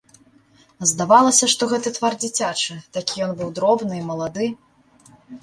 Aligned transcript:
Здавалася, 0.91 1.49
што 1.53 1.67
гэты 1.73 1.89
твар 1.97 2.13
дзіцячы, 2.23 2.79
такі 2.99 3.23
ён 3.27 3.31
быў 3.43 3.53
дробны 3.61 3.93
і 4.01 4.09
малады. 4.11 4.51